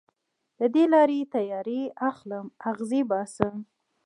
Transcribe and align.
د 0.59 0.61
دې 0.73 0.85
لارې 0.93 1.19
تیارې 1.33 1.81
اخلم 2.09 2.45
اغزې 2.69 3.01
باسم 3.11 3.55